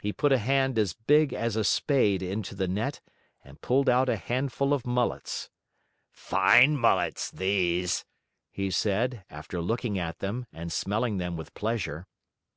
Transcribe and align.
He 0.00 0.12
put 0.12 0.30
a 0.30 0.38
hand 0.38 0.78
as 0.78 0.92
big 0.92 1.32
as 1.32 1.56
a 1.56 1.64
spade 1.64 2.22
into 2.22 2.54
the 2.54 2.68
net 2.68 3.00
and 3.42 3.60
pulled 3.60 3.88
out 3.88 4.08
a 4.08 4.14
handful 4.14 4.72
of 4.72 4.86
mullets. 4.86 5.50
"Fine 6.12 6.76
mullets, 6.76 7.32
these!" 7.32 8.04
he 8.52 8.70
said, 8.70 9.24
after 9.28 9.60
looking 9.60 9.98
at 9.98 10.20
them 10.20 10.46
and 10.52 10.70
smelling 10.70 11.16
them 11.18 11.36
with 11.36 11.52
pleasure. 11.54 12.06